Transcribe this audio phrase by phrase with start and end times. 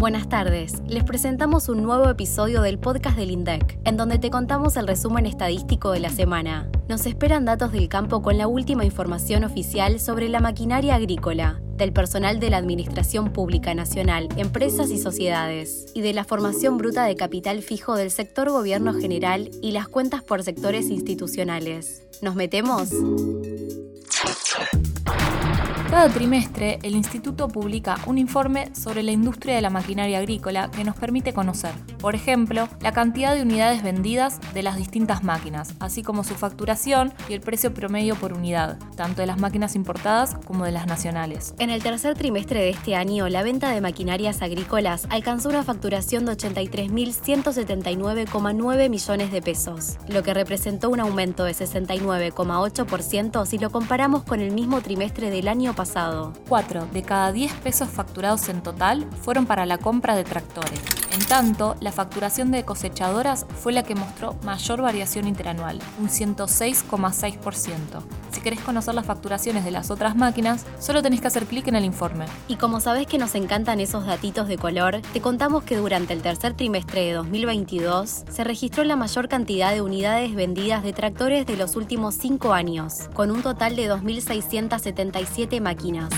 [0.00, 4.78] Buenas tardes, les presentamos un nuevo episodio del podcast del INDEC, en donde te contamos
[4.78, 6.70] el resumen estadístico de la semana.
[6.88, 11.92] Nos esperan datos del campo con la última información oficial sobre la maquinaria agrícola, del
[11.92, 17.14] personal de la Administración Pública Nacional, empresas y sociedades, y de la formación bruta de
[17.14, 22.06] capital fijo del sector gobierno general y las cuentas por sectores institucionales.
[22.22, 22.88] ¿Nos metemos?
[25.90, 30.84] Cada trimestre, el instituto publica un informe sobre la industria de la maquinaria agrícola que
[30.84, 36.04] nos permite conocer, por ejemplo, la cantidad de unidades vendidas de las distintas máquinas, así
[36.04, 40.64] como su facturación y el precio promedio por unidad, tanto de las máquinas importadas como
[40.64, 41.56] de las nacionales.
[41.58, 46.24] En el tercer trimestre de este año, la venta de maquinarias agrícolas alcanzó una facturación
[46.24, 54.22] de 83.179,9 millones de pesos, lo que representó un aumento de 69,8% si lo comparamos
[54.22, 56.34] con el mismo trimestre del año pasado pasado.
[56.46, 60.99] 4 de cada 10 pesos facturados en total fueron para la compra de tractores.
[61.12, 67.80] En tanto, la facturación de cosechadoras fue la que mostró mayor variación interanual, un 106,6%.
[68.30, 71.74] Si querés conocer las facturaciones de las otras máquinas, solo tenés que hacer clic en
[71.74, 72.26] el informe.
[72.46, 76.22] Y como sabés que nos encantan esos datitos de color, te contamos que durante el
[76.22, 81.56] tercer trimestre de 2022 se registró la mayor cantidad de unidades vendidas de tractores de
[81.56, 86.10] los últimos 5 años, con un total de 2.677 máquinas.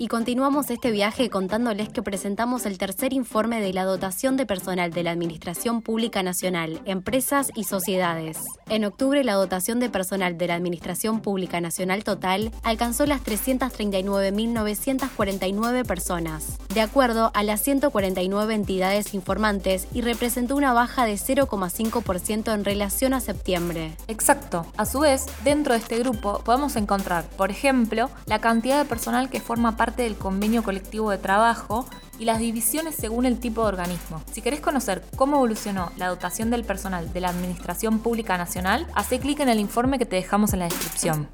[0.04, 4.90] Y continuamos este viaje contándoles que presentamos el tercer informe de la dotación de personal
[4.90, 8.36] de la Administración Pública Nacional, empresas y sociedades.
[8.68, 15.86] En octubre, la dotación de personal de la Administración Pública Nacional total alcanzó las 339.949
[15.86, 22.64] personas, de acuerdo a las 149 entidades informantes y representó una baja de 0,5% en
[22.64, 23.96] relación a septiembre.
[24.08, 24.66] Exacto.
[24.76, 29.30] A su vez, dentro de este grupo podemos encontrar, por ejemplo, la cantidad de personal
[29.30, 31.86] que forma parte del convenio colectivo de trabajo
[32.18, 34.20] y las divisiones según el tipo de organismo.
[34.32, 39.20] Si querés conocer cómo evolucionó la dotación del personal de la Administración Pública Nacional, hace
[39.20, 41.28] clic en el informe que te dejamos en la descripción.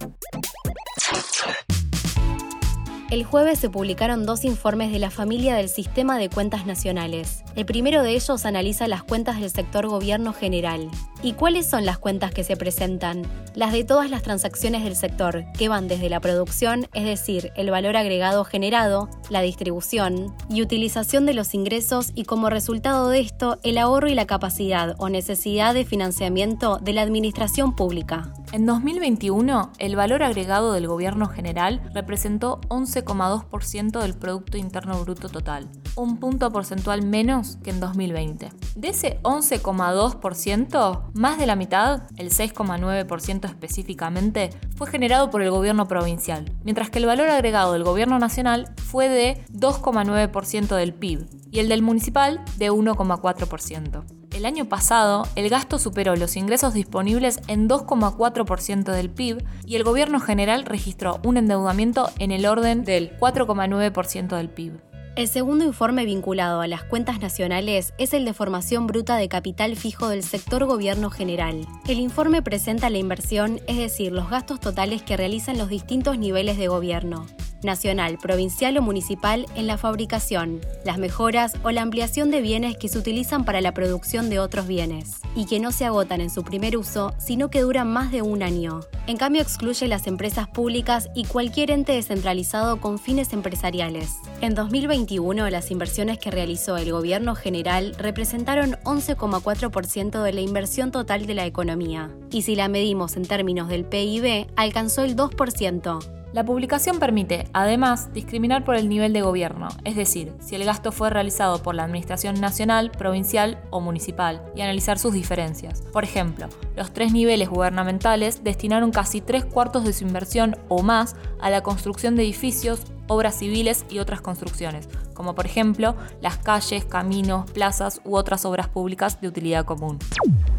[3.10, 7.42] El jueves se publicaron dos informes de la familia del Sistema de Cuentas Nacionales.
[7.56, 10.88] El primero de ellos analiza las cuentas del sector gobierno general.
[11.20, 13.22] ¿Y cuáles son las cuentas que se presentan?
[13.56, 17.72] Las de todas las transacciones del sector, que van desde la producción, es decir, el
[17.72, 23.58] valor agregado generado, la distribución y utilización de los ingresos y como resultado de esto,
[23.64, 28.32] el ahorro y la capacidad o necesidad de financiamiento de la administración pública.
[28.52, 35.68] En 2021, el valor agregado del gobierno general representó 11,2% del Producto Interno Bruto total,
[35.94, 38.48] un punto porcentual menos que en 2020.
[38.74, 45.86] De ese 11,2%, más de la mitad, el 6,9% específicamente, fue generado por el gobierno
[45.86, 51.60] provincial, mientras que el valor agregado del gobierno nacional fue de 2,9% del PIB y
[51.60, 54.19] el del municipal de 1,4%.
[54.40, 59.84] El año pasado, el gasto superó los ingresos disponibles en 2,4% del PIB y el
[59.84, 64.80] gobierno general registró un endeudamiento en el orden del 4,9% del PIB.
[65.14, 69.76] El segundo informe vinculado a las cuentas nacionales es el de formación bruta de capital
[69.76, 71.66] fijo del sector gobierno general.
[71.86, 76.56] El informe presenta la inversión, es decir, los gastos totales que realizan los distintos niveles
[76.56, 77.26] de gobierno
[77.62, 82.88] nacional, provincial o municipal en la fabricación, las mejoras o la ampliación de bienes que
[82.88, 86.42] se utilizan para la producción de otros bienes y que no se agotan en su
[86.42, 88.80] primer uso, sino que duran más de un año.
[89.06, 94.16] En cambio, excluye las empresas públicas y cualquier ente descentralizado con fines empresariales.
[94.40, 101.26] En 2021, las inversiones que realizó el gobierno general representaron 11,4% de la inversión total
[101.26, 106.19] de la economía, y si la medimos en términos del PIB, alcanzó el 2%.
[106.32, 110.92] La publicación permite, además, discriminar por el nivel de gobierno, es decir, si el gasto
[110.92, 115.82] fue realizado por la Administración Nacional, Provincial o Municipal, y analizar sus diferencias.
[115.92, 121.16] Por ejemplo, los tres niveles gubernamentales destinaron casi tres cuartos de su inversión o más
[121.40, 126.84] a la construcción de edificios, obras civiles y otras construcciones, como por ejemplo las calles,
[126.84, 129.98] caminos, plazas u otras obras públicas de utilidad común.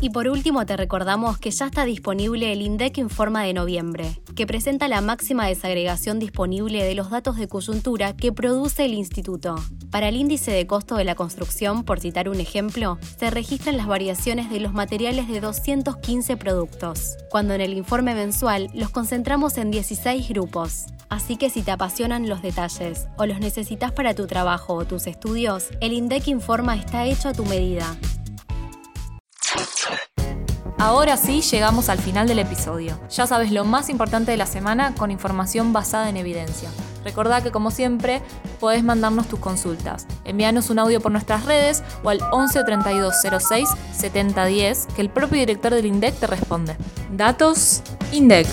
[0.03, 4.47] Y por último te recordamos que ya está disponible el INDEC Informa de noviembre, que
[4.47, 9.55] presenta la máxima desagregación disponible de los datos de coyuntura que produce el instituto.
[9.91, 13.85] Para el índice de costo de la construcción, por citar un ejemplo, se registran las
[13.85, 19.69] variaciones de los materiales de 215 productos, cuando en el informe mensual los concentramos en
[19.69, 20.85] 16 grupos.
[21.09, 25.05] Así que si te apasionan los detalles o los necesitas para tu trabajo o tus
[25.05, 27.95] estudios, el INDEC Informa está hecho a tu medida.
[30.77, 32.99] Ahora sí llegamos al final del episodio.
[33.09, 36.69] Ya sabes lo más importante de la semana con información basada en evidencia.
[37.03, 38.21] Recordá que como siempre
[38.59, 40.07] podés mandarnos tus consultas.
[40.25, 45.09] Envíanos un audio por nuestras redes o al 11 32 06 70 10 que el
[45.09, 46.75] propio director del INDEC te responde.
[47.11, 48.47] Datos INDEC.